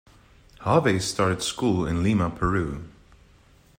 Hawes 0.61 1.05
started 1.05 1.43
school 1.43 1.85
in 1.85 2.01
Lima, 2.01 2.31
Peru. 2.31 2.85